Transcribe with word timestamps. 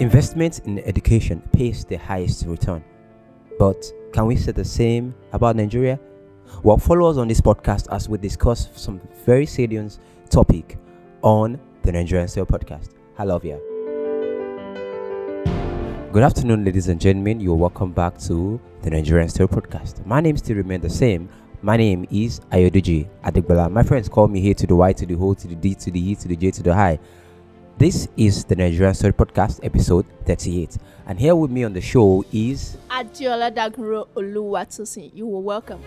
Investment 0.00 0.58
in 0.64 0.80
education 0.80 1.40
pays 1.52 1.84
the 1.84 1.94
highest 1.94 2.46
return. 2.46 2.82
But 3.60 3.84
can 4.12 4.26
we 4.26 4.34
say 4.34 4.50
the 4.50 4.64
same 4.64 5.14
about 5.32 5.54
Nigeria? 5.54 6.00
Well, 6.64 6.78
follow 6.78 7.08
us 7.08 7.16
on 7.16 7.28
this 7.28 7.40
podcast 7.40 7.86
as 7.94 8.08
we 8.08 8.18
discuss 8.18 8.70
some 8.74 9.00
very 9.24 9.46
salient 9.46 10.00
topic 10.30 10.78
on 11.22 11.60
the 11.82 11.92
Nigerian 11.92 12.26
Story 12.26 12.46
Podcast. 12.46 12.88
I 13.18 13.22
love 13.22 13.44
you. 13.44 13.60
Good 16.12 16.24
afternoon, 16.24 16.64
ladies 16.64 16.88
and 16.88 17.00
gentlemen. 17.00 17.38
You're 17.40 17.54
welcome 17.54 17.92
back 17.92 18.18
to 18.22 18.60
the 18.82 18.90
Nigerian 18.90 19.28
Story 19.28 19.48
Podcast. 19.48 20.04
My 20.04 20.20
name 20.20 20.36
still 20.36 20.56
remains 20.56 20.82
the 20.82 20.90
same. 20.90 21.28
My 21.62 21.76
name 21.76 22.04
is 22.10 22.40
Ayodeji 22.50 23.08
Adigbala. 23.22 23.70
My 23.70 23.84
friends 23.84 24.08
call 24.08 24.26
me 24.26 24.40
here 24.40 24.54
to 24.54 24.66
the 24.66 24.74
Y 24.74 24.92
to 24.92 25.06
the 25.06 25.14
O 25.14 25.34
to 25.34 25.46
the 25.46 25.54
D 25.54 25.76
to 25.76 25.90
the 25.92 26.10
E 26.10 26.16
to 26.16 26.26
the 26.26 26.34
J 26.36 26.50
to 26.50 26.62
the 26.64 26.74
High. 26.74 26.98
This 27.76 28.06
is 28.16 28.44
the 28.44 28.54
Nigerian 28.54 28.94
Story 28.94 29.12
Podcast, 29.12 29.58
episode 29.64 30.06
38. 30.26 30.78
And 31.08 31.18
here 31.18 31.34
with 31.34 31.50
me 31.50 31.64
on 31.64 31.72
the 31.72 31.80
show 31.80 32.24
is 32.32 32.76
Adeola 32.88 33.52
Dagunro 33.52 34.06
Oluwatosin. 34.14 35.10
You 35.12 35.26
are 35.34 35.40
welcome. 35.40 35.82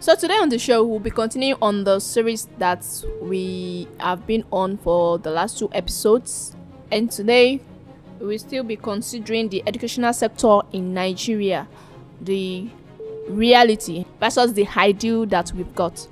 So 0.00 0.14
today 0.14 0.38
on 0.38 0.48
the 0.48 0.58
show, 0.58 0.82
we'll 0.86 1.00
be 1.00 1.10
continuing 1.10 1.58
on 1.60 1.84
the 1.84 2.00
series 2.00 2.48
that 2.56 2.82
we 3.20 3.86
have 4.00 4.26
been 4.26 4.42
on 4.50 4.78
for 4.78 5.18
the 5.18 5.30
last 5.30 5.58
two 5.58 5.68
episodes. 5.74 6.56
And 6.90 7.10
today, 7.10 7.60
we'll 8.18 8.38
still 8.38 8.64
be 8.64 8.76
considering 8.76 9.50
the 9.50 9.62
educational 9.66 10.14
sector 10.14 10.60
in 10.72 10.94
Nigeria, 10.94 11.68
the 12.22 12.70
reality 13.28 14.06
versus 14.18 14.54
the 14.54 14.66
ideal 14.78 15.26
that 15.26 15.52
we've 15.52 15.74
got. 15.74 16.08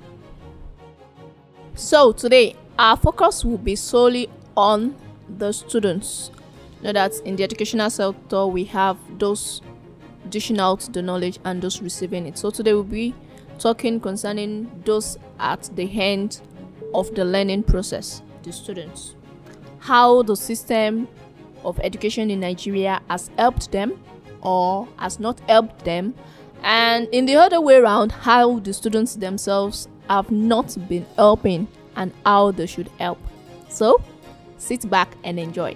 So 1.73 2.11
today, 2.11 2.55
our 2.77 2.97
focus 2.97 3.45
will 3.45 3.57
be 3.57 3.75
solely 3.75 4.29
on 4.57 4.95
the 5.37 5.51
students. 5.51 6.31
Know 6.81 6.93
that 6.93 7.13
in 7.25 7.35
the 7.35 7.43
educational 7.43 7.89
sector, 7.89 8.45
we 8.45 8.65
have 8.65 8.97
those 9.17 9.61
dishing 10.29 10.59
out 10.59 10.81
the 10.91 11.01
knowledge 11.01 11.39
and 11.45 11.61
those 11.61 11.81
receiving 11.81 12.25
it. 12.25 12.37
So 12.37 12.49
today 12.49 12.73
we'll 12.73 12.83
be 12.83 13.15
talking 13.59 13.99
concerning 13.99 14.69
those 14.85 15.17
at 15.39 15.69
the 15.75 15.89
end 16.01 16.41
of 16.93 17.13
the 17.15 17.23
learning 17.23 17.63
process, 17.63 18.21
the 18.43 18.51
students. 18.51 19.15
How 19.79 20.23
the 20.23 20.35
system 20.35 21.07
of 21.63 21.79
education 21.79 22.29
in 22.29 22.39
Nigeria 22.41 23.01
has 23.09 23.29
helped 23.37 23.71
them 23.71 23.99
or 24.41 24.87
has 24.97 25.19
not 25.19 25.39
helped 25.41 25.85
them, 25.85 26.13
and 26.61 27.07
in 27.11 27.25
the 27.25 27.35
other 27.35 27.61
way 27.61 27.75
around, 27.75 28.11
how 28.11 28.59
the 28.59 28.73
students 28.73 29.15
themselves 29.15 29.87
have 30.09 30.29
not 30.31 30.75
been 30.87 31.05
helping 31.15 31.67
and 31.95 32.13
how 32.25 32.51
they 32.51 32.65
should 32.65 32.89
help. 32.99 33.19
So, 33.69 34.01
sit 34.57 34.89
back 34.89 35.09
and 35.23 35.39
enjoy. 35.39 35.75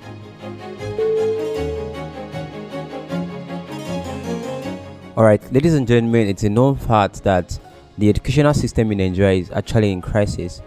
All 5.17 5.25
right, 5.25 5.41
ladies 5.51 5.73
and 5.73 5.87
gentlemen, 5.87 6.27
it's 6.27 6.43
a 6.43 6.49
known 6.49 6.75
fact 6.77 7.23
that 7.23 7.59
the 7.97 8.07
educational 8.07 8.53
system 8.53 8.91
in 8.91 8.99
Nigeria 8.99 9.39
is 9.39 9.51
actually 9.51 9.91
in 9.91 10.01
crisis. 10.01 10.61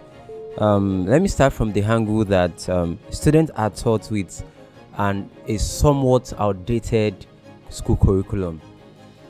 Um, 0.59 1.07
let 1.07 1.21
me 1.21 1.27
start 1.27 1.53
from 1.53 1.73
the 1.73 1.81
angle 1.81 2.23
that 2.25 2.69
um, 2.69 2.99
students 3.09 3.51
are 3.55 3.71
taught 3.71 4.11
with 4.11 4.43
and 4.97 5.29
a 5.47 5.57
somewhat 5.57 6.31
outdated 6.37 7.25
school 7.69 7.97
curriculum 7.97 8.61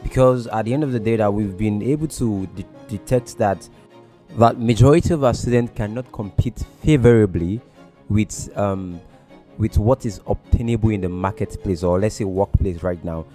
because 0.03 0.47
at 0.47 0.65
the 0.65 0.73
end 0.73 0.83
of 0.83 0.91
the 0.91 0.99
day 0.99 1.15
that 1.15 1.33
we've 1.33 1.57
been 1.57 1.81
able 1.81 2.07
to 2.07 2.45
de- 2.47 2.65
detect 2.89 3.37
that 3.37 3.67
that 4.37 4.59
majority 4.59 5.13
of 5.13 5.23
our 5.23 5.33
students 5.33 5.73
cannot 5.75 6.11
compete 6.11 6.63
favorably 6.81 7.61
with 8.09 8.55
um, 8.57 8.99
with 9.57 9.77
what 9.77 10.05
is 10.05 10.21
obtainable 10.25 10.89
in 10.89 11.01
the 11.01 11.09
marketplace 11.09 11.83
or 11.83 11.99
let's 11.99 12.15
say 12.15 12.23
workplace 12.23 12.81
right 12.81 13.03
now. 13.03 13.25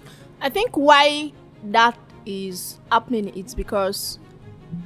I 0.41 0.49
think 0.49 0.75
why 0.75 1.31
that 1.65 1.97
is 2.25 2.79
happening 2.91 3.29
is 3.29 3.55
because 3.55 4.19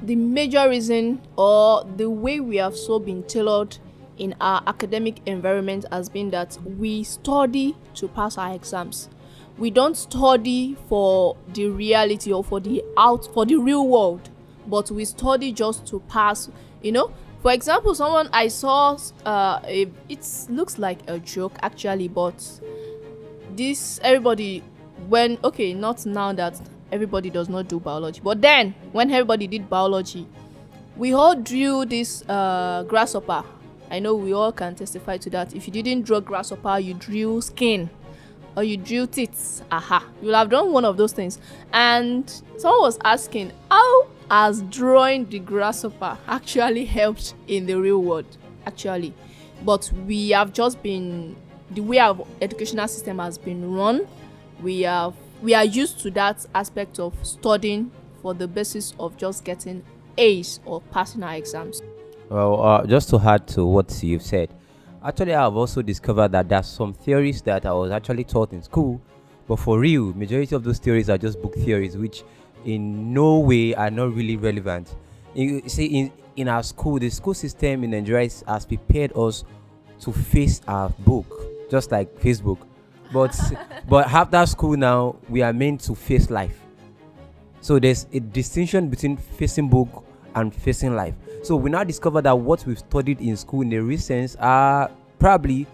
the 0.02 0.14
major 0.14 0.68
reason 0.68 1.20
or 1.36 1.84
the 1.96 2.08
way 2.08 2.38
we 2.40 2.56
have 2.56 2.76
so 2.76 2.98
been 3.00 3.24
tailored 3.24 3.76
in 4.16 4.34
our 4.40 4.62
academic 4.68 5.20
environment 5.26 5.84
has 5.90 6.08
been 6.08 6.30
that 6.30 6.56
we 6.78 7.02
study 7.02 7.76
to 7.94 8.06
pass 8.06 8.38
our 8.38 8.54
exams. 8.54 9.08
We 9.58 9.70
don't 9.70 9.96
study 9.96 10.76
for 10.88 11.36
the 11.52 11.68
reality 11.68 12.32
or 12.32 12.44
for 12.44 12.60
the 12.60 12.84
out 12.96 13.26
for 13.34 13.44
the 13.44 13.56
real 13.56 13.88
world 13.88 14.30
but 14.66 14.90
we 14.90 15.04
study 15.04 15.52
just 15.52 15.86
to 15.86 16.00
pass 16.08 16.50
you 16.82 16.92
know? 16.92 17.10
For 17.42 17.52
example 17.52 17.94
someone 17.94 18.30
i 18.32 18.48
saw 18.48 18.96
uh 19.26 19.60
it 19.66 20.26
looks 20.48 20.78
like 20.78 21.00
a 21.08 21.18
joke 21.18 21.52
actually 21.60 22.08
but 22.08 22.42
this 23.54 24.00
everybody 24.02 24.62
when 25.08 25.38
okay 25.44 25.74
not 25.74 26.06
now 26.06 26.32
that 26.32 26.58
everybody 26.90 27.28
does 27.28 27.50
not 27.50 27.68
do 27.68 27.78
biology 27.78 28.20
but 28.24 28.40
then 28.40 28.74
when 28.92 29.10
everybody 29.10 29.46
did 29.46 29.68
biology 29.68 30.26
we 30.96 31.12
all 31.12 31.34
drew 31.34 31.84
this 31.84 32.22
uh 32.28 32.84
grasshopper. 32.88 33.44
I 33.90 33.98
know 33.98 34.14
we 34.14 34.32
all 34.32 34.52
can 34.52 34.74
testify 34.74 35.18
to 35.18 35.30
that. 35.30 35.54
If 35.54 35.66
you 35.66 35.72
didn't 35.72 36.02
draw 36.06 36.20
grasshopper 36.20 36.78
you 36.78 36.94
drew 36.94 37.40
skin 37.40 37.90
or 38.56 38.62
you 38.62 38.76
drew 38.76 39.06
teeth 39.06 39.62
aha. 39.70 40.06
You'll 40.22 40.34
have 40.34 40.50
done 40.50 40.72
one 40.72 40.84
of 40.84 40.96
those 40.96 41.12
things. 41.12 41.38
And 41.72 42.30
someone 42.56 42.82
was 42.82 42.98
asking 43.04 43.52
how 43.70 44.06
has 44.30 44.62
drawing 44.62 45.28
the 45.28 45.38
grasshopper 45.38 46.18
actually 46.26 46.84
helped 46.84 47.34
in 47.46 47.66
the 47.66 47.74
real 47.74 48.02
world 48.02 48.36
actually. 48.66 49.14
But 49.64 49.90
we 50.06 50.30
have 50.30 50.52
just 50.52 50.82
been 50.82 51.36
the 51.70 51.80
way 51.80 51.98
our 51.98 52.26
educational 52.40 52.88
system 52.88 53.18
has 53.18 53.38
been 53.38 53.72
run 53.72 54.06
we 54.62 54.82
have 54.82 55.14
we 55.42 55.54
are 55.54 55.64
used 55.64 56.00
to 56.00 56.10
that 56.12 56.44
aspect 56.54 56.98
of 56.98 57.14
studying 57.22 57.90
for 58.22 58.34
the 58.34 58.46
basis 58.46 58.94
of 58.98 59.16
just 59.16 59.44
getting 59.44 59.84
a's 60.16 60.60
or 60.64 60.80
passing 60.90 61.22
our 61.22 61.34
exams. 61.34 61.82
Well 62.28 62.62
uh, 62.62 62.86
just 62.86 63.10
to 63.10 63.18
add 63.18 63.46
to 63.48 63.64
what 63.66 64.02
you've 64.02 64.22
said 64.22 64.50
actually 65.04 65.34
i've 65.34 65.54
also 65.54 65.82
discovered 65.82 66.32
that 66.32 66.48
there's 66.48 66.66
some 66.66 66.94
theories 66.94 67.42
that 67.42 67.66
i 67.66 67.72
was 67.72 67.90
actually 67.90 68.24
taught 68.24 68.52
in 68.52 68.62
school 68.62 69.00
but 69.46 69.56
for 69.56 69.78
real 69.78 70.14
majority 70.14 70.54
of 70.54 70.64
those 70.64 70.78
theories 70.78 71.10
are 71.10 71.18
just 71.18 71.40
book 71.42 71.54
theories 71.54 71.96
which 71.98 72.24
in 72.64 73.12
no 73.12 73.38
way 73.38 73.74
are 73.74 73.90
not 73.90 74.14
really 74.14 74.36
relevant. 74.36 74.94
You 75.34 75.68
see, 75.68 75.86
in, 75.86 76.12
in 76.36 76.48
our 76.48 76.62
school, 76.62 76.98
the 76.98 77.10
school 77.10 77.34
system 77.34 77.84
in 77.84 77.90
Nigeria 77.90 78.28
has 78.46 78.64
prepared 78.66 79.12
us 79.16 79.44
to 80.00 80.12
face 80.12 80.60
our 80.68 80.88
book, 81.00 81.26
just 81.70 81.90
like 81.90 82.14
Facebook. 82.20 82.58
But 83.12 83.36
but 83.88 84.06
after 84.12 84.44
school 84.46 84.76
now, 84.76 85.16
we 85.28 85.42
are 85.42 85.52
meant 85.52 85.80
to 85.82 85.94
face 85.94 86.30
life. 86.30 86.58
So 87.60 87.78
there's 87.78 88.06
a 88.12 88.20
distinction 88.20 88.88
between 88.88 89.16
facing 89.16 89.68
book 89.68 90.04
and 90.34 90.54
facing 90.54 90.94
life. 90.94 91.14
So 91.42 91.56
we 91.56 91.70
now 91.70 91.84
discover 91.84 92.20
that 92.22 92.38
what 92.38 92.64
we've 92.66 92.78
studied 92.78 93.20
in 93.20 93.36
school 93.36 93.62
in 93.62 93.70
the 93.70 93.78
recent 93.78 94.36
are 94.38 94.90
probably 95.18 95.66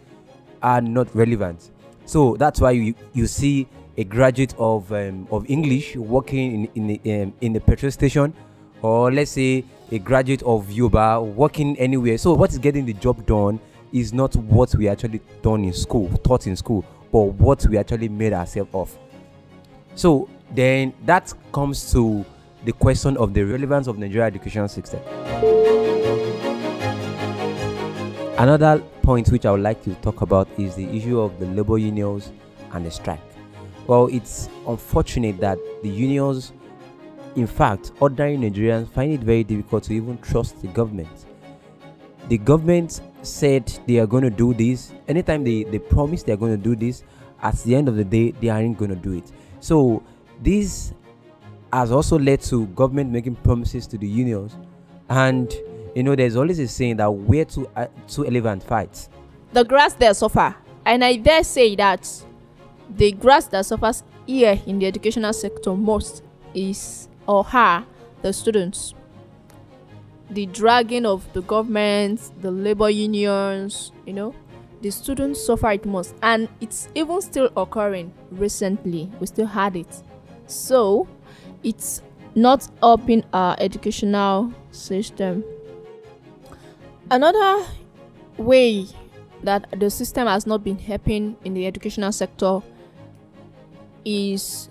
are 0.63 0.81
not 0.81 1.15
relevant. 1.15 1.71
So 2.05 2.37
that's 2.37 2.61
why 2.61 2.73
you 2.73 2.95
you 3.13 3.27
see 3.27 3.67
a 4.01 4.05
graduate 4.05 4.55
of 4.59 4.91
um, 4.93 5.29
of 5.31 5.45
English 5.51 5.95
working 5.95 6.67
in 6.75 6.91
in 7.05 7.23
um, 7.23 7.33
in 7.43 7.53
the 7.53 7.61
petrol 7.61 7.93
station, 7.93 8.33
or 8.81 9.13
let's 9.13 9.33
say 9.33 9.63
a 9.93 9.99
graduate 9.99 10.43
of 10.45 10.71
Yoruba 10.73 11.21
working 11.21 11.79
anywhere. 11.79 12.17
So 12.17 12.33
what 12.33 12.51
is 12.51 12.57
getting 12.59 12.87
the 12.87 12.95
job 12.95 13.27
done 13.27 13.61
is 13.93 14.15
not 14.15 14.35
what 14.37 14.75
we 14.75 14.89
actually 14.89 15.21
done 15.43 15.65
in 15.65 15.75
school, 15.75 16.09
taught 16.25 16.47
in 16.47 16.57
school, 16.57 16.83
but 17.13 17.25
what 17.45 17.67
we 17.67 17.77
actually 17.77 18.09
made 18.09 18.33
ourselves 18.33 18.71
of. 18.73 18.97
So 19.97 20.31
then 20.55 20.95
that 21.05 21.35
comes 21.53 21.93
to 21.93 22.25
the 22.65 22.73
question 22.73 23.19
of 23.19 23.35
the 23.35 23.43
relevance 23.43 23.87
of 23.87 23.99
Nigeria 23.99 24.27
education 24.29 24.67
system. 24.71 25.01
Another 28.39 28.79
point 29.03 29.29
which 29.29 29.45
I 29.45 29.51
would 29.51 29.61
like 29.61 29.83
to 29.85 29.95
talk 29.97 30.23
about 30.23 30.49
is 30.57 30.75
the 30.75 30.87
issue 30.97 31.21
of 31.21 31.39
the 31.39 31.45
labor 31.47 31.77
unions 31.77 32.33
and 32.73 32.87
the 32.87 32.91
strike. 32.91 33.30
Well, 33.91 34.07
it's 34.07 34.49
unfortunate 34.69 35.41
that 35.41 35.59
the 35.83 35.89
unions, 35.89 36.53
in 37.35 37.49
fact, 37.49 37.91
ordinary 37.99 38.37
Nigerians 38.37 38.89
find 38.89 39.13
it 39.13 39.19
very 39.19 39.43
difficult 39.43 39.83
to 39.85 39.93
even 39.95 40.17
trust 40.19 40.63
the 40.63 40.69
government. 40.69 41.09
The 42.29 42.39
government 42.39 43.01
said 43.23 43.67
they 43.89 43.99
are 43.99 44.07
going 44.07 44.23
to 44.23 44.31
do 44.31 44.55
this. 44.55 44.93
Anytime 45.09 45.43
they, 45.43 45.65
they 45.65 45.81
promise 45.81 46.23
they 46.23 46.31
are 46.31 46.37
going 46.37 46.53
to 46.57 46.63
do 46.63 46.77
this, 46.77 47.03
at 47.43 47.57
the 47.65 47.75
end 47.75 47.89
of 47.89 47.97
the 47.97 48.05
day, 48.05 48.31
they 48.31 48.49
aren't 48.49 48.79
going 48.79 48.91
to 48.91 48.97
do 48.97 49.15
it. 49.15 49.25
So, 49.59 50.05
this 50.41 50.93
has 51.73 51.91
also 51.91 52.17
led 52.17 52.43
to 52.43 52.67
government 52.67 53.11
making 53.11 53.35
promises 53.43 53.89
to 53.89 53.99
the 53.99 54.07
unions. 54.07 54.57
And, 55.09 55.53
you 55.97 56.05
know, 56.05 56.15
there's 56.15 56.37
always 56.37 56.61
a 56.61 56.69
saying 56.69 56.99
that 56.99 57.11
where 57.13 57.45
two, 57.45 57.69
uh, 57.75 57.89
two 58.07 58.25
elephants 58.25 58.65
fight. 58.67 59.09
The 59.53 59.65
grass 59.65 59.95
there 59.95 60.15
suffer. 60.15 60.55
And 60.87 61.05
I 61.05 61.17
dare 61.17 61.43
say 61.43 61.75
that 61.75 62.09
the 62.97 63.13
grass 63.13 63.47
that 63.49 63.67
suffers 63.67 64.03
here 64.27 64.61
in 64.67 64.79
the 64.79 64.87
educational 64.87 65.33
sector 65.33 65.75
most 65.75 66.23
is 66.55 67.09
or 67.27 67.47
are 67.53 67.85
the 68.23 68.33
students. 68.33 68.95
The 70.31 70.47
dragging 70.47 71.07
of 71.07 71.31
the 71.33 71.43
government, 71.43 72.21
the 72.41 72.51
labor 72.51 72.91
unions, 72.91 73.93
you 74.07 74.13
know, 74.13 74.35
the 74.81 74.91
students 74.91 75.45
suffer 75.45 75.73
it 75.73 75.85
most. 75.85 76.15
And 76.23 76.49
it's 76.61 76.89
even 76.95 77.21
still 77.21 77.51
occurring 77.57 78.13
recently. 78.31 79.11
We 79.19 79.27
still 79.27 79.47
had 79.47 79.77
it. 79.77 80.03
So 80.47 81.09
it's 81.63 82.03
not 82.35 82.69
helping 82.81 83.25
our 83.33 83.57
educational 83.59 84.53
system. 84.71 85.45
Another 87.11 87.67
way 88.37 88.87
that 89.43 89.67
the 89.79 89.91
system 89.91 90.27
has 90.29 90.47
not 90.47 90.63
been 90.63 90.79
helping 90.79 91.37
in 91.45 91.55
the 91.55 91.67
educational 91.67 92.13
sector 92.13 92.61
is 94.05 94.69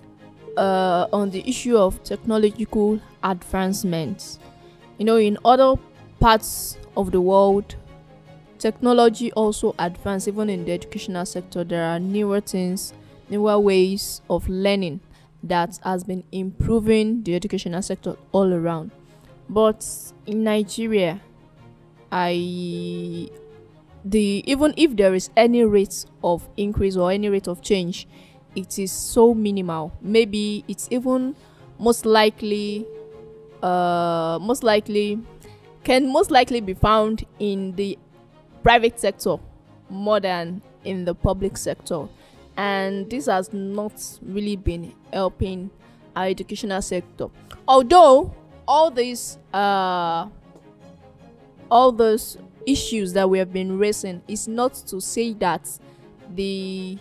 uh, 0.56 1.06
on 1.12 1.30
the 1.30 1.48
issue 1.48 1.76
of 1.76 2.02
technological 2.02 3.00
advancements. 3.22 4.38
You 4.98 5.04
know 5.04 5.16
in 5.16 5.38
other 5.44 5.74
parts 6.18 6.76
of 6.96 7.10
the 7.10 7.20
world 7.20 7.76
technology 8.58 9.32
also 9.32 9.74
advances, 9.78 10.28
even 10.28 10.50
in 10.50 10.64
the 10.64 10.72
educational 10.72 11.24
sector 11.24 11.64
there 11.64 11.84
are 11.84 11.98
newer 11.98 12.40
things 12.40 12.92
newer 13.30 13.58
ways 13.58 14.20
of 14.28 14.48
learning 14.48 15.00
that 15.42 15.78
has 15.84 16.04
been 16.04 16.22
improving 16.32 17.22
the 17.22 17.34
educational 17.34 17.80
sector 17.80 18.16
all 18.32 18.52
around. 18.52 18.90
But 19.48 19.86
in 20.26 20.44
nigeria 20.44 21.20
i 22.12 23.28
the 24.04 24.42
even 24.46 24.74
if 24.76 24.96
there 24.96 25.14
is 25.14 25.30
any 25.36 25.64
rate 25.64 26.04
of 26.22 26.48
increase 26.56 26.96
or 26.96 27.10
any 27.10 27.28
rate 27.28 27.48
of 27.48 27.62
change 27.62 28.08
it 28.54 28.78
is 28.78 28.92
so 28.92 29.34
minimal. 29.34 29.92
Maybe 30.00 30.64
it's 30.68 30.88
even 30.90 31.36
most 31.78 32.04
likely 32.04 32.86
uh 33.62 34.38
most 34.40 34.62
likely 34.62 35.18
can 35.84 36.10
most 36.12 36.30
likely 36.30 36.60
be 36.60 36.74
found 36.74 37.24
in 37.38 37.74
the 37.76 37.98
private 38.62 38.98
sector 39.00 39.36
more 39.88 40.20
than 40.20 40.62
in 40.84 41.04
the 41.04 41.14
public 41.14 41.56
sector. 41.56 42.06
And 42.56 43.08
this 43.08 43.26
has 43.26 43.52
not 43.52 43.92
really 44.22 44.56
been 44.56 44.94
helping 45.12 45.70
our 46.16 46.26
educational 46.26 46.82
sector. 46.82 47.28
Although 47.66 48.34
all 48.66 48.90
these 48.90 49.38
uh 49.54 50.28
all 51.70 51.92
those 51.92 52.36
issues 52.66 53.12
that 53.14 53.28
we 53.28 53.38
have 53.38 53.52
been 53.52 53.78
raising 53.78 54.22
is 54.28 54.46
not 54.46 54.74
to 54.74 55.00
say 55.00 55.32
that 55.34 55.68
the 56.34 56.98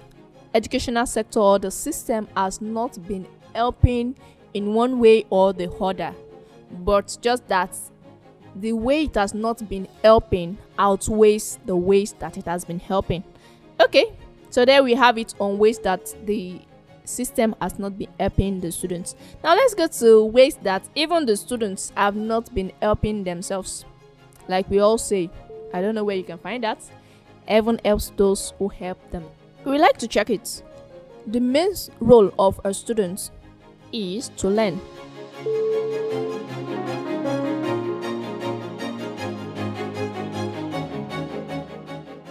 educational 0.53 1.05
sector 1.05 1.39
or 1.39 1.59
the 1.59 1.71
system 1.71 2.27
has 2.35 2.61
not 2.61 3.01
been 3.07 3.27
helping 3.53 4.15
in 4.53 4.73
one 4.73 4.99
way 4.99 5.25
or 5.29 5.53
the 5.53 5.69
other 5.73 6.13
but 6.71 7.17
just 7.21 7.47
that 7.47 7.75
the 8.55 8.73
way 8.73 9.03
it 9.03 9.15
has 9.15 9.33
not 9.33 9.67
been 9.69 9.87
helping 10.03 10.57
outweighs 10.77 11.59
the 11.65 11.75
ways 11.75 12.13
that 12.19 12.37
it 12.37 12.45
has 12.45 12.65
been 12.65 12.79
helping. 12.79 13.23
Okay, 13.79 14.11
so 14.49 14.65
there 14.65 14.83
we 14.83 14.93
have 14.93 15.17
it 15.17 15.33
on 15.39 15.57
ways 15.57 15.79
that 15.79 16.13
the 16.25 16.59
system 17.05 17.55
has 17.61 17.79
not 17.79 17.97
been 17.97 18.09
helping 18.19 18.59
the 18.59 18.71
students. 18.71 19.15
Now 19.43 19.55
let's 19.55 19.73
go 19.73 19.87
to 19.87 20.25
ways 20.25 20.55
that 20.63 20.83
even 20.95 21.25
the 21.25 21.37
students 21.37 21.91
have 21.95 22.15
not 22.15 22.53
been 22.53 22.71
helping 22.81 23.23
themselves. 23.23 23.85
Like 24.47 24.69
we 24.69 24.79
all 24.79 24.97
say, 24.97 25.29
I 25.73 25.81
don't 25.81 25.95
know 25.95 26.03
where 26.03 26.15
you 26.15 26.23
can 26.23 26.37
find 26.37 26.63
that. 26.63 26.79
Heaven 27.47 27.79
helps 27.83 28.11
those 28.15 28.53
who 28.57 28.67
help 28.67 28.99
them. 29.11 29.25
We 29.65 29.77
like 29.77 29.97
to 29.97 30.07
check 30.07 30.29
it. 30.29 30.63
The 31.27 31.39
main 31.39 31.73
role 31.99 32.31
of 32.39 32.61
a 32.63 32.73
student 32.73 33.29
is 33.91 34.29
to 34.37 34.47
learn. 34.47 34.79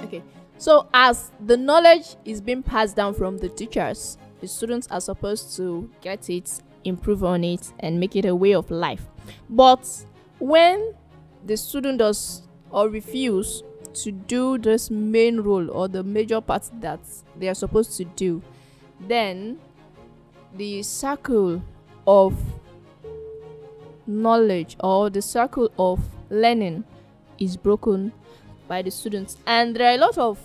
Okay, 0.04 0.22
so, 0.56 0.88
as 0.94 1.30
the 1.44 1.56
knowledge 1.56 2.16
is 2.24 2.40
being 2.40 2.62
passed 2.62 2.96
down 2.96 3.12
from 3.12 3.36
the 3.36 3.50
teachers, 3.50 4.16
the 4.40 4.48
students 4.48 4.88
are 4.90 5.00
supposed 5.00 5.54
to 5.56 5.90
get 6.00 6.30
it, 6.30 6.62
improve 6.84 7.24
on 7.24 7.44
it, 7.44 7.72
and 7.80 8.00
make 8.00 8.16
it 8.16 8.24
a 8.24 8.34
way 8.34 8.54
of 8.54 8.70
life. 8.70 9.04
But 9.50 9.86
when 10.38 10.94
the 11.44 11.56
student 11.56 11.98
does 11.98 12.48
or 12.70 12.88
refuse 12.88 13.62
to 14.04 14.12
do 14.12 14.58
this 14.58 14.90
main 14.90 15.40
role 15.40 15.70
or 15.70 15.88
the 15.88 16.02
major 16.02 16.40
part 16.40 16.68
that 16.80 17.00
they 17.36 17.48
are 17.48 17.54
supposed 17.54 17.96
to 17.96 18.04
do, 18.04 18.42
then 19.00 19.58
the 20.54 20.82
circle 20.82 21.62
of 22.06 22.34
knowledge 24.06 24.76
or 24.80 25.10
the 25.10 25.22
circle 25.22 25.70
of 25.78 26.00
learning 26.30 26.84
is 27.38 27.56
broken 27.56 28.12
by 28.66 28.82
the 28.82 28.90
students 28.90 29.36
and 29.46 29.76
there 29.76 29.90
are 29.90 29.94
a 29.94 29.98
lot 29.98 30.18
of 30.18 30.38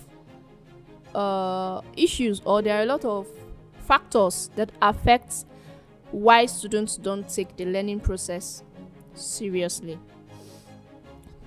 uh, 1.14 1.80
issues 1.96 2.40
or 2.44 2.62
there 2.62 2.78
are 2.78 2.82
a 2.82 2.86
lot 2.86 3.04
of 3.04 3.26
factors 3.86 4.50
that 4.56 4.70
affect 4.82 5.44
why 6.10 6.46
students 6.46 6.96
don't 6.96 7.28
take 7.28 7.56
the 7.56 7.64
learning 7.64 8.00
process 8.00 8.62
seriously. 9.14 9.98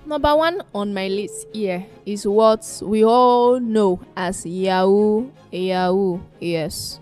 Number 0.08 0.34
one 0.34 0.62
on 0.74 0.94
my 0.94 1.06
list 1.06 1.48
here 1.52 1.84
is 2.06 2.26
what 2.26 2.80
we 2.82 3.04
all 3.04 3.60
know 3.60 4.00
as 4.16 4.46
Yahoo, 4.46 5.30
Yahoo, 5.52 6.18
yes, 6.40 6.98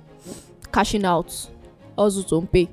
cashing 0.72 1.04
out, 1.04 1.48
also 1.96 2.24
to 2.24 2.44
pay. 2.48 2.68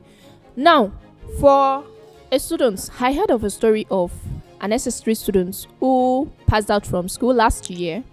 Now, 0.55 0.91
for 1.39 1.85
a 2.31 2.39
student, 2.39 2.89
I 2.99 3.13
heard 3.13 3.29
of 3.29 3.43
a 3.43 3.49
story 3.51 3.85
of 3.91 4.11
an 4.59 4.71
SS3 4.71 5.15
student 5.15 5.67
who 5.79 6.31
passed 6.47 6.71
out 6.71 6.83
from 6.83 7.07
school 7.09 7.35
last 7.35 7.69
year, 7.69 8.03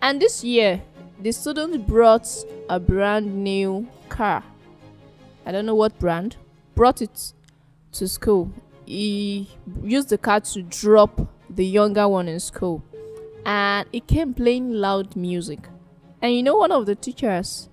and 0.00 0.22
this 0.22 0.42
year 0.42 0.80
the 1.20 1.30
student 1.30 1.86
brought 1.86 2.26
a 2.70 2.80
brand 2.80 3.44
new 3.44 3.86
car. 4.08 4.42
I 5.44 5.52
don't 5.52 5.66
know 5.66 5.74
what 5.74 5.98
brand. 5.98 6.38
Brought 6.74 7.02
it 7.02 7.34
to 7.92 8.08
school. 8.08 8.50
He 8.86 9.50
used 9.82 10.08
the 10.08 10.16
car 10.16 10.40
to 10.40 10.62
drop 10.62 11.33
the 11.54 11.64
younger 11.64 12.08
one 12.08 12.28
in 12.28 12.40
school. 12.40 12.82
And 13.46 13.88
he 13.92 14.00
came 14.00 14.34
playing 14.34 14.72
loud 14.72 15.16
music. 15.16 15.68
And 16.22 16.34
you 16.34 16.42
know, 16.42 16.56
one 16.56 16.72
of 16.72 16.86
the 16.86 16.94
teachers 16.94 17.68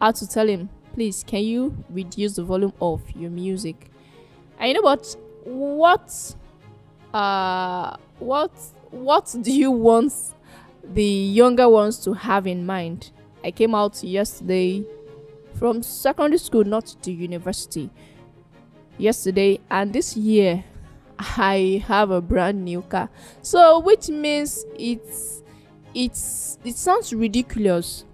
had 0.00 0.14
to 0.16 0.28
tell 0.28 0.48
him, 0.48 0.70
please, 0.94 1.24
can 1.26 1.42
you 1.42 1.84
reduce 1.90 2.36
the 2.36 2.44
volume 2.44 2.72
of 2.80 3.02
your 3.16 3.30
music? 3.30 3.90
And 4.58 4.68
you 4.68 4.74
know 4.74 4.82
what? 4.82 5.16
What, 5.44 6.34
uh, 7.12 7.96
what, 8.18 8.52
what 8.90 9.34
do 9.42 9.52
you 9.52 9.70
want 9.70 10.12
the 10.92 11.04
younger 11.04 11.68
ones 11.68 11.98
to 12.04 12.12
have 12.14 12.46
in 12.46 12.64
mind. 12.64 13.10
I 13.44 13.50
came 13.50 13.74
out 13.74 14.02
yesterday 14.02 14.84
from 15.54 15.82
secondary 15.82 16.38
school, 16.38 16.64
not 16.64 16.86
to 17.02 17.12
university. 17.12 17.90
Yesterday, 18.96 19.60
and 19.70 19.92
this 19.92 20.16
year, 20.16 20.64
I 21.18 21.82
have 21.86 22.10
a 22.10 22.20
brand 22.20 22.64
new 22.64 22.82
car. 22.82 23.10
So, 23.42 23.80
which 23.80 24.08
means 24.08 24.64
it's 24.78 25.42
it's 25.94 26.58
it 26.64 26.76
sounds 26.76 27.12
ridiculous 27.12 28.04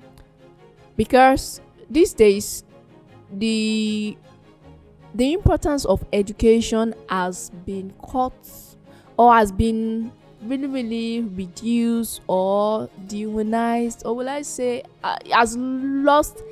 because 0.97 1.61
these 1.91 2.13
days 2.15 2.65
the 3.33 4.17
the 5.15 5.33
importance 5.33 5.85
of 5.85 6.05
education 6.13 6.95
has 7.09 7.51
been 7.67 7.93
cut 8.11 8.33
or 9.17 9.35
has 9.35 9.53
been 9.53 10.13
really 10.43 10.67
really 10.67 11.21
reduced 11.23 12.21
or 12.27 12.89
dehumanized 13.07 14.03
or 14.05 14.15
will 14.15 14.29
i 14.29 14.43
say 14.43 14.83
uh, 15.03 15.17
has 15.33 15.57
lost 15.57 16.43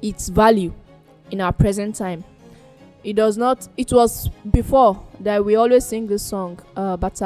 its 0.00 0.28
value 0.28 0.72
in 1.30 1.40
our 1.40 1.52
present 1.52 1.94
time 1.94 2.24
it 3.04 3.14
does 3.14 3.36
not 3.36 3.68
it 3.76 3.92
was 3.92 4.28
before 4.50 5.02
that 5.20 5.44
we 5.44 5.56
always 5.56 5.84
sing 5.84 6.06
this 6.06 6.22
song 6.22 6.58
uh 6.76 6.96
but 6.96 7.20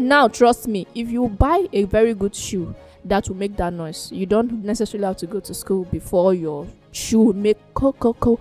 now 0.00 0.28
trust 0.28 0.68
me 0.68 0.86
if 0.94 1.10
you 1.10 1.28
buy 1.28 1.66
a 1.72 1.84
very 1.84 2.14
good 2.14 2.34
shoe 2.34 2.74
that 3.06 3.28
will 3.28 3.36
make 3.36 3.56
that 3.56 3.72
noise. 3.72 4.10
You 4.12 4.26
don't 4.26 4.64
necessarily 4.64 5.06
have 5.06 5.16
to 5.18 5.26
go 5.26 5.40
to 5.40 5.54
school 5.54 5.84
before 5.86 6.34
your 6.34 6.66
shoe 6.92 7.32
make 7.32 7.58
coco 7.74 8.38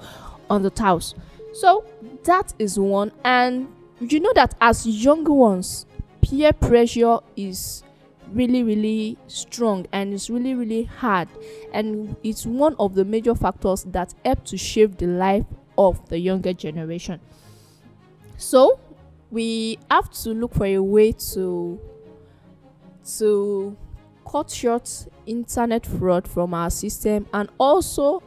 on 0.49 0.63
the 0.63 0.69
tiles. 0.69 1.15
So 1.53 1.85
that 2.23 2.53
is 2.59 2.79
one. 2.79 3.11
And 3.23 3.67
you 3.99 4.19
know 4.19 4.33
that 4.35 4.55
as 4.59 4.85
younger 4.85 5.31
ones 5.31 5.85
peer 6.21 6.51
pressure 6.51 7.19
is 7.35 7.83
really 8.31 8.63
really 8.63 9.17
strong 9.27 9.85
and 9.91 10.13
it's 10.13 10.29
really 10.29 10.55
really 10.55 10.83
hard. 10.83 11.27
And 11.73 12.15
it's 12.23 12.45
one 12.45 12.75
of 12.79 12.95
the 12.95 13.05
major 13.05 13.35
factors 13.35 13.83
that 13.85 14.13
help 14.23 14.43
to 14.45 14.57
shape 14.57 14.97
the 14.97 15.07
life 15.07 15.45
of 15.77 16.07
the 16.09 16.19
younger 16.19 16.53
generation. 16.53 17.19
So 18.37 18.79
we 19.31 19.79
have 19.89 20.09
to 20.11 20.31
look 20.31 20.53
for 20.53 20.65
a 20.65 20.79
way 20.79 21.11
to 21.33 21.79
to 23.17 23.77
cut 24.29 24.49
short 24.49 25.07
internet 25.25 25.85
fraud 25.85 26.27
from 26.27 26.53
our 26.53 26.69
system 26.69 27.27
and 27.33 27.49
also 27.59 28.23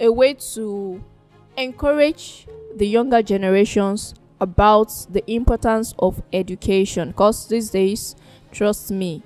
a 0.00 0.10
way 0.10 0.34
to 0.34 1.02
encourage 1.56 2.46
the 2.76 2.86
younger 2.86 3.22
generations 3.22 4.14
about 4.40 4.90
the 5.10 5.22
importance 5.30 5.94
of 5.98 6.22
education. 6.32 7.08
Because 7.08 7.46
these 7.48 7.70
days 7.70 8.16
trust 8.50 8.90
me 8.90 9.22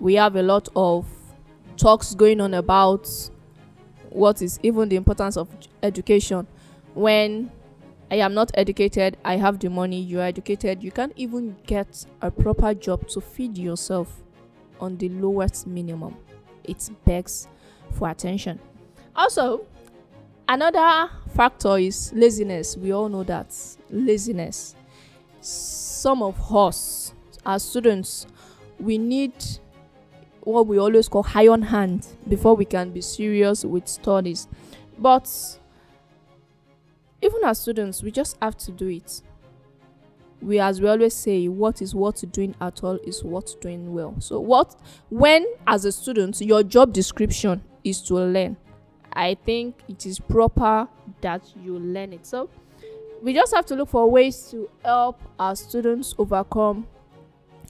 we 0.00 0.14
have 0.14 0.34
a 0.36 0.42
lot 0.42 0.68
of 0.74 1.06
talks 1.76 2.14
going 2.14 2.40
on 2.40 2.54
about 2.54 3.08
what 4.08 4.42
is 4.42 4.58
even 4.62 4.88
the 4.88 4.96
importance 4.96 5.36
of 5.36 5.48
education 5.82 6.46
when 6.94 7.50
I 8.10 8.16
am 8.16 8.34
not 8.34 8.50
educated, 8.54 9.16
I 9.24 9.36
have 9.36 9.60
the 9.60 9.70
money, 9.70 10.00
you 10.00 10.18
are 10.18 10.24
educated, 10.24 10.82
you 10.82 10.90
can't 10.90 11.12
even 11.14 11.56
get 11.64 12.04
a 12.20 12.30
proper 12.30 12.74
job 12.74 13.06
to 13.08 13.20
feed 13.20 13.56
yourself 13.56 14.24
on 14.80 14.96
the 14.96 15.08
lowest 15.10 15.68
minimum. 15.68 16.16
It 16.64 16.90
begs 17.04 17.46
for 17.92 18.10
attention. 18.10 18.58
Also, 19.14 19.64
another 20.48 21.08
factor 21.36 21.78
is 21.78 22.12
laziness. 22.12 22.76
We 22.76 22.92
all 22.92 23.08
know 23.08 23.22
that 23.24 23.54
laziness. 23.90 24.74
Some 25.40 26.22
of 26.22 26.36
us, 26.54 27.14
as 27.46 27.62
students, 27.62 28.26
we 28.80 28.98
need 28.98 29.34
what 30.42 30.66
we 30.66 30.78
always 30.78 31.08
call 31.08 31.22
high 31.22 31.48
on 31.48 31.62
hand 31.62 32.06
before 32.28 32.54
we 32.56 32.64
can 32.64 32.90
be 32.90 33.00
serious 33.00 33.64
with 33.64 33.88
studies. 33.88 34.48
But 34.98 35.28
even 37.22 37.44
as 37.44 37.60
students, 37.60 38.02
we 38.02 38.10
just 38.10 38.36
have 38.40 38.56
to 38.58 38.70
do 38.72 38.88
it. 38.88 39.22
We, 40.40 40.58
as 40.58 40.80
we 40.80 40.88
always 40.88 41.14
say, 41.14 41.48
what 41.48 41.82
is 41.82 41.94
worth 41.94 42.30
doing 42.32 42.54
at 42.60 42.82
all 42.82 42.96
is 43.04 43.22
worth 43.22 43.60
doing 43.60 43.92
well. 43.92 44.14
So, 44.20 44.40
what 44.40 44.74
when 45.10 45.46
as 45.66 45.84
a 45.84 45.92
student 45.92 46.40
your 46.40 46.62
job 46.62 46.94
description 46.94 47.62
is 47.84 48.00
to 48.02 48.14
learn, 48.14 48.56
I 49.12 49.34
think 49.34 49.76
it 49.86 50.06
is 50.06 50.18
proper 50.18 50.88
that 51.20 51.42
you 51.62 51.78
learn 51.78 52.14
it. 52.14 52.24
So, 52.24 52.48
we 53.22 53.34
just 53.34 53.54
have 53.54 53.66
to 53.66 53.74
look 53.74 53.90
for 53.90 54.10
ways 54.10 54.48
to 54.50 54.70
help 54.82 55.20
our 55.38 55.54
students 55.54 56.14
overcome 56.16 56.86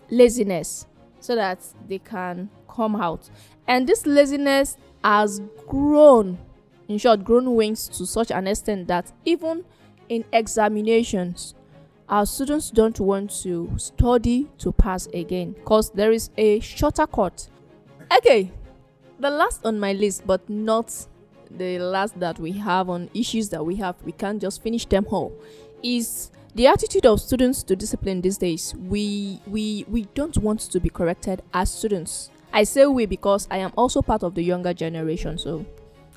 laziness 0.09 0.87
so 1.21 1.37
that 1.37 1.61
they 1.89 1.99
can 1.99 2.51
come 2.69 2.97
out. 2.97 3.31
And 3.67 3.87
this 3.87 4.07
laziness 4.07 4.77
has 5.05 5.41
grown 5.67 6.39
in 6.89 6.99
short, 6.99 7.23
grown 7.25 7.55
wings 7.55 7.89
to 7.89 8.05
such 8.05 8.33
an 8.33 8.49
extent 8.49 8.89
that 8.89 9.13
even 9.25 9.65
in 10.09 10.25
examinations, 10.33 11.55
our 12.09 12.27
students 12.27 12.71
don't 12.71 12.99
want 12.99 13.31
to 13.43 13.71
study 13.77 14.49
to 14.59 14.73
pass 14.73 15.07
again 15.15 15.53
because 15.53 15.91
there 15.91 16.11
is 16.11 16.31
a 16.37 16.59
shorter 16.59 17.07
cut. 17.07 17.49
Okay, 18.17 18.51
the 19.21 19.31
last 19.31 19.65
on 19.65 19.79
my 19.79 19.93
list, 19.93 20.27
but 20.27 20.49
not 20.51 20.93
the 21.49 21.79
last 21.79 22.19
that 22.19 22.41
we 22.41 22.51
have 22.53 22.91
on 22.91 23.09
issues 23.15 23.49
that 23.51 23.65
we 23.65 23.77
have, 23.77 23.95
we 24.03 24.11
can't 24.11 24.41
just 24.41 24.61
finish 24.61 24.85
them 24.87 25.07
all, 25.11 25.33
is 25.85 26.33
the 26.55 26.67
attitude 26.67 27.07
of 27.07 27.21
students 27.21 27.63
to 27.65 27.77
discipline 27.77 28.21
these 28.21 28.39
days. 28.39 28.75
We 28.75 29.41
we 29.47 29.85
we 29.89 30.05
don't 30.15 30.37
want 30.39 30.61
to 30.61 30.81
be 30.81 30.89
corrected 30.89 31.43
as 31.55 31.73
students. 31.73 32.31
I 32.53 32.65
say 32.65 32.87
we 32.87 33.07
because 33.07 33.47
I 33.51 33.59
am 33.59 33.73
also 33.77 34.03
part 34.03 34.23
of 34.23 34.35
the 34.35 34.43
younger 34.43 34.75
generation, 34.75 35.39
so 35.39 35.65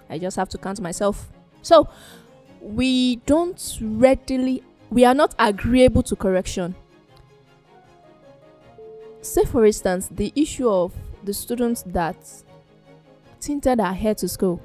I 0.09 0.17
just 0.17 0.35
have 0.37 0.49
to 0.49 0.57
count 0.57 0.81
myself. 0.81 1.29
So 1.61 1.87
we 2.61 3.17
don't 3.27 3.77
readily, 3.81 4.63
we 4.89 5.05
are 5.05 5.13
not 5.13 5.35
agreeable 5.37 6.01
to 6.03 6.15
correction. 6.15 6.75
Say, 9.21 9.45
for 9.45 9.65
instance, 9.65 10.09
the 10.11 10.33
issue 10.35 10.69
of 10.69 10.93
the 11.23 11.33
students 11.33 11.83
that 11.87 12.17
tinted 13.39 13.79
her 13.79 13.93
hair 13.93 14.15
to 14.15 14.27
school, 14.27 14.61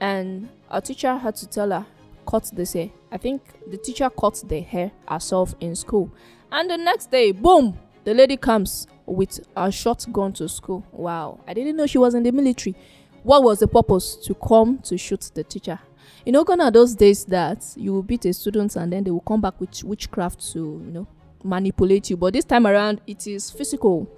and 0.00 0.48
our 0.70 0.80
teacher 0.80 1.16
had 1.16 1.36
to 1.36 1.46
tell 1.46 1.70
her, 1.70 1.86
cut 2.26 2.50
this 2.52 2.72
hair. 2.72 2.90
I 3.12 3.16
think 3.16 3.42
the 3.70 3.76
teacher 3.76 4.08
cut 4.10 4.42
the 4.46 4.60
hair 4.60 4.92
herself 5.08 5.54
in 5.60 5.74
school. 5.74 6.10
And 6.52 6.70
the 6.70 6.76
next 6.76 7.10
day, 7.10 7.32
boom, 7.32 7.78
the 8.04 8.14
lady 8.14 8.36
comes 8.36 8.86
with 9.06 9.40
a 9.56 9.70
shotgun 9.70 10.32
to 10.34 10.48
school. 10.48 10.84
Wow, 10.92 11.40
I 11.46 11.54
didn't 11.54 11.76
know 11.76 11.86
she 11.86 11.98
was 11.98 12.14
in 12.14 12.22
the 12.22 12.32
military. 12.32 12.74
What 13.22 13.42
was 13.42 13.58
the 13.58 13.68
purpose? 13.68 14.16
To 14.26 14.34
come 14.34 14.78
to 14.84 14.96
shoot 14.96 15.30
the 15.34 15.44
teacher. 15.44 15.78
You 16.24 16.32
know 16.32 16.44
gone 16.44 16.60
are 16.60 16.70
those 16.70 16.94
days 16.94 17.24
that 17.26 17.64
you 17.76 17.92
will 17.92 18.02
beat 18.02 18.24
a 18.24 18.32
student 18.32 18.76
and 18.76 18.92
then 18.92 19.04
they 19.04 19.10
will 19.10 19.20
come 19.20 19.40
back 19.40 19.58
with 19.60 19.82
witchcraft 19.84 20.40
to 20.52 20.58
you 20.58 20.90
know 20.92 21.06
manipulate 21.42 22.10
you. 22.10 22.16
But 22.16 22.34
this 22.34 22.44
time 22.44 22.66
around 22.66 23.00
it 23.06 23.26
is 23.26 23.50
physical. 23.50 24.08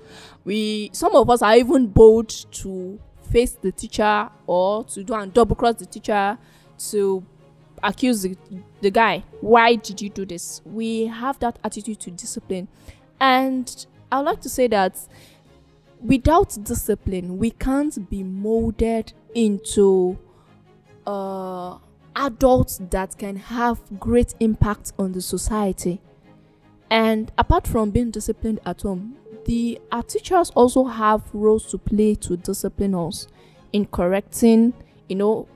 We 0.45 0.91
some 0.93 1.15
of 1.15 1.29
us 1.31 1.43
are 1.43 1.57
even 1.57 1.87
bold 1.87 2.29
to 2.29 2.99
face 3.31 3.53
the 3.53 3.73
teacher 3.73 4.29
or 4.47 4.85
to 4.85 5.03
do 5.05 5.15
and 5.15 5.33
double 5.33 5.57
cross 5.57 5.77
the 5.77 5.87
teacher 5.87 6.39
to 6.91 7.25
accuse 7.83 8.23
the, 8.23 8.37
the 8.81 8.91
guy 8.91 9.23
why 9.41 9.75
did 9.75 10.01
you 10.01 10.09
do 10.09 10.25
this 10.25 10.61
we 10.65 11.07
have 11.07 11.39
that 11.41 11.59
attitude 11.65 11.99
to 11.99 12.11
discipline 12.11 12.69
and 13.21 13.87
i 14.11 14.19
would 14.19 14.27
like 14.27 14.41
to 14.41 14.49
say 14.49 14.67
that 14.67 14.97
without 16.03 16.57
discipline, 16.63 17.39
we 17.39 17.51
can't 17.51 18.11
be 18.11 18.23
molded 18.23 19.13
into 19.35 20.19
uh, 21.07 21.79
adults 22.17 22.81
that 22.91 23.17
can 23.17 23.37
have 23.37 23.81
great 23.99 24.35
impact 24.41 24.93
on 24.99 25.13
the 25.13 25.21
society. 25.23 26.01
And 26.91 27.33
apart 27.39 27.67
from 27.67 27.91
being 27.91 28.11
disciplined 28.11 28.61
at 28.67 28.83
home, 28.83 29.17
the 29.45 29.81
our 29.91 30.03
teachers 30.03 30.51
also 30.51 30.85
have 30.85 31.23
roles 31.33 31.71
to 31.71 31.79
play 31.79 32.15
to 32.17 32.37
discipline 32.37 32.95
us 32.95 33.27
in 33.73 33.87
correcting, 33.87 34.75
you 35.09 35.17
know, 35.17 35.49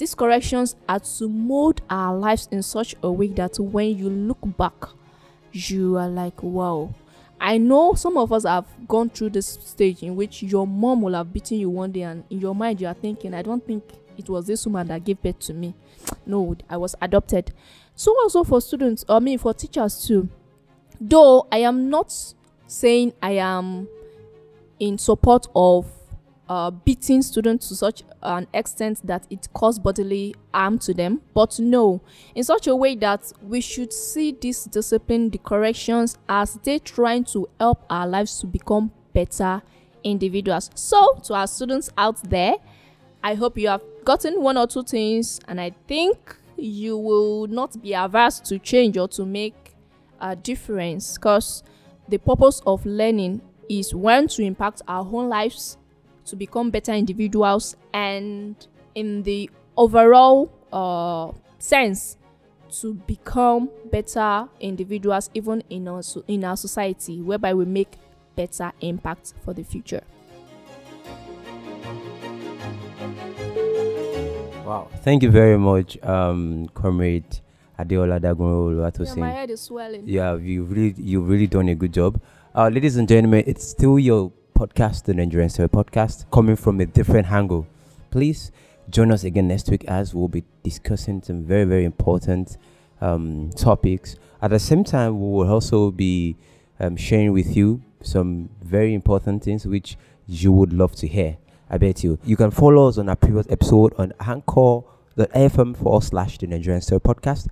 these 0.00 0.14
corrections 0.14 0.76
are 0.88 0.98
to 0.98 1.28
mold 1.28 1.82
our 1.90 2.16
lives 2.16 2.48
in 2.50 2.62
such 2.62 2.94
a 3.02 3.12
way 3.12 3.26
that 3.26 3.60
when 3.60 3.94
you 3.98 4.08
look 4.08 4.38
back, 4.56 4.72
you 5.52 5.98
are 5.98 6.08
like, 6.08 6.42
wow, 6.42 6.94
I 7.38 7.58
know 7.58 7.92
some 7.92 8.16
of 8.16 8.32
us 8.32 8.44
have 8.44 8.64
gone 8.88 9.10
through 9.10 9.30
this 9.30 9.46
stage 9.46 10.02
in 10.02 10.16
which 10.16 10.42
your 10.42 10.66
mom 10.66 11.02
will 11.02 11.12
have 11.12 11.30
beaten 11.30 11.58
you 11.58 11.68
one 11.68 11.92
day, 11.92 12.00
and 12.00 12.24
in 12.30 12.40
your 12.40 12.54
mind, 12.54 12.80
you 12.80 12.86
are 12.86 12.94
thinking, 12.94 13.34
I 13.34 13.42
don't 13.42 13.62
think 13.66 13.84
it 14.16 14.26
was 14.30 14.46
this 14.46 14.64
woman 14.64 14.86
that 14.86 15.04
gave 15.04 15.20
birth 15.20 15.38
to 15.40 15.52
me. 15.52 15.74
No, 16.24 16.56
I 16.70 16.78
was 16.78 16.94
adopted. 17.02 17.52
So, 17.94 18.16
also 18.22 18.42
for 18.42 18.62
students, 18.62 19.04
I 19.06 19.18
mean, 19.18 19.36
for 19.36 19.52
teachers 19.52 20.06
too. 20.06 20.30
Though 20.98 21.46
I 21.52 21.58
am 21.58 21.90
not 21.90 22.14
saying 22.66 23.12
I 23.22 23.32
am 23.32 23.86
in 24.78 24.96
support 24.96 25.46
of 25.54 25.86
uh, 26.50 26.68
beating 26.68 27.22
students 27.22 27.68
to 27.68 27.76
such 27.76 28.02
an 28.24 28.44
extent 28.52 29.00
that 29.06 29.24
it 29.30 29.46
caused 29.54 29.84
bodily 29.84 30.34
harm 30.52 30.80
to 30.80 30.92
them, 30.92 31.20
but 31.32 31.56
no, 31.60 32.00
in 32.34 32.42
such 32.42 32.66
a 32.66 32.74
way 32.74 32.96
that 32.96 33.32
we 33.40 33.60
should 33.60 33.92
see 33.92 34.32
this 34.32 34.64
discipline, 34.64 35.30
the 35.30 35.38
corrections, 35.38 36.18
as 36.28 36.54
they 36.64 36.80
trying 36.80 37.22
to 37.22 37.48
help 37.60 37.84
our 37.88 38.04
lives 38.04 38.40
to 38.40 38.48
become 38.48 38.90
better 39.14 39.62
individuals. 40.02 40.70
So, 40.74 41.20
to 41.22 41.34
our 41.34 41.46
students 41.46 41.88
out 41.96 42.20
there, 42.28 42.56
I 43.22 43.34
hope 43.34 43.56
you 43.56 43.68
have 43.68 43.82
gotten 44.04 44.42
one 44.42 44.56
or 44.56 44.66
two 44.66 44.82
things, 44.82 45.38
and 45.46 45.60
I 45.60 45.70
think 45.86 46.36
you 46.56 46.98
will 46.98 47.46
not 47.46 47.80
be 47.80 47.92
averse 47.92 48.40
to 48.40 48.58
change 48.58 48.98
or 48.98 49.06
to 49.06 49.24
make 49.24 49.76
a 50.20 50.34
difference 50.34 51.16
because 51.16 51.62
the 52.08 52.18
purpose 52.18 52.60
of 52.66 52.84
learning 52.84 53.40
is 53.68 53.94
when 53.94 54.26
to 54.26 54.42
impact 54.42 54.82
our 54.88 55.06
own 55.06 55.28
lives 55.28 55.76
to 56.30 56.36
become 56.36 56.70
better 56.70 56.92
individuals 56.92 57.76
and 57.92 58.68
in 58.94 59.22
the 59.24 59.50
overall 59.76 60.48
uh, 60.72 61.32
sense 61.58 62.16
to 62.70 62.94
become 62.94 63.68
better 63.90 64.48
individuals 64.60 65.28
even 65.34 65.60
in 65.70 65.88
our, 65.88 66.02
in 66.28 66.44
our 66.44 66.56
society 66.56 67.20
whereby 67.20 67.52
we 67.52 67.64
make 67.64 67.98
better 68.36 68.70
impact 68.80 69.34
for 69.44 69.52
the 69.52 69.64
future 69.64 70.02
wow 74.64 74.88
thank 75.02 75.24
you 75.24 75.30
very 75.30 75.58
much 75.58 76.00
um 76.04 76.68
comrade 76.74 77.40
Adeola 77.76 78.20
Dagunro 78.20 79.06
Yeah, 79.06 79.14
my 79.14 79.30
head 79.30 79.50
is 79.50 79.62
swelling. 79.62 80.06
Yeah, 80.06 80.36
you 80.36 80.64
really 80.64 80.94
you've 80.98 81.26
really 81.26 81.46
done 81.46 81.68
a 81.70 81.74
good 81.74 81.94
job. 81.94 82.20
Uh, 82.54 82.68
ladies 82.68 82.98
and 82.98 83.08
gentlemen, 83.08 83.42
it's 83.46 83.66
still 83.66 83.98
your 83.98 84.30
podcast, 84.60 85.04
the 85.04 85.14
Nigerian 85.14 85.48
Story 85.48 85.70
Podcast, 85.70 86.30
coming 86.30 86.54
from 86.54 86.80
a 86.82 86.84
different 86.84 87.30
angle. 87.32 87.66
Please 88.10 88.52
join 88.90 89.10
us 89.10 89.24
again 89.24 89.48
next 89.48 89.70
week 89.70 89.86
as 89.86 90.14
we'll 90.14 90.28
be 90.28 90.44
discussing 90.62 91.22
some 91.22 91.44
very, 91.44 91.64
very 91.64 91.86
important 91.86 92.58
um, 93.00 93.48
topics. 93.56 94.16
At 94.42 94.50
the 94.50 94.58
same 94.58 94.84
time, 94.84 95.18
we 95.18 95.32
will 95.32 95.50
also 95.50 95.90
be 95.90 96.36
um, 96.78 96.94
sharing 96.94 97.32
with 97.32 97.56
you 97.56 97.80
some 98.02 98.50
very 98.62 98.92
important 98.92 99.42
things 99.42 99.66
which 99.66 99.96
you 100.26 100.52
would 100.52 100.74
love 100.74 100.94
to 100.96 101.06
hear. 101.06 101.38
I 101.70 101.78
bet 101.78 102.04
you. 102.04 102.18
You 102.22 102.36
can 102.36 102.50
follow 102.50 102.86
us 102.86 102.98
on 102.98 103.08
our 103.08 103.16
previous 103.16 103.46
episode 103.48 103.94
on 103.96 104.12
anchor.fm 104.20 105.74
forward 105.74 106.02
slash 106.02 106.36
the 106.36 106.46
Nigerian 106.48 106.82
Story 106.82 107.00
Podcast. 107.00 107.48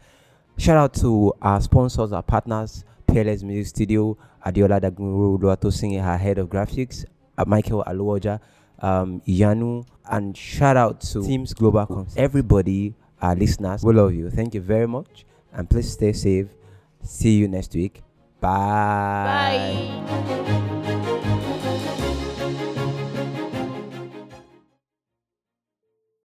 Shout 0.58 0.76
out 0.76 0.92
to 1.00 1.32
our 1.40 1.62
sponsors, 1.62 2.12
our 2.12 2.22
partners, 2.22 2.84
Peerless 3.08 3.42
Music 3.42 3.66
Studio, 3.66 4.16
Adeola 4.44 4.80
Dagunro 4.80 5.38
Luato 5.38 5.72
singing 5.72 6.00
her 6.00 6.16
head 6.16 6.38
of 6.38 6.48
graphics, 6.48 7.04
uh, 7.36 7.44
Michael 7.46 7.82
Aluoja, 7.86 8.40
um, 8.80 9.20
Yanu, 9.26 9.86
and 10.10 10.36
shout 10.36 10.76
out 10.76 11.00
to 11.00 11.22
Teams 11.22 11.54
Global. 11.54 12.06
Everybody, 12.16 12.94
our 13.20 13.34
listeners, 13.34 13.82
we 13.82 13.94
love 13.94 14.14
you. 14.14 14.30
Thank 14.30 14.54
you 14.54 14.60
very 14.60 14.86
much, 14.86 15.24
and 15.52 15.68
please 15.68 15.90
stay 15.90 16.12
safe. 16.12 16.48
See 17.02 17.36
you 17.38 17.48
next 17.48 17.74
week. 17.74 18.02
Bye. 18.40 19.90
Bye. 20.06 20.74